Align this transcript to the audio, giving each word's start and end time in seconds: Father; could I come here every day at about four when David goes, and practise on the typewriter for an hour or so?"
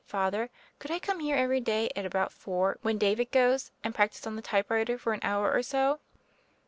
Father; 0.07 0.49
could 0.79 0.89
I 0.89 0.97
come 0.97 1.19
here 1.19 1.35
every 1.37 1.59
day 1.59 1.91
at 1.95 2.07
about 2.07 2.33
four 2.33 2.79
when 2.81 2.97
David 2.97 3.29
goes, 3.29 3.69
and 3.83 3.93
practise 3.93 4.25
on 4.25 4.35
the 4.35 4.41
typewriter 4.41 4.97
for 4.97 5.13
an 5.13 5.19
hour 5.21 5.51
or 5.53 5.61
so?" 5.61 5.99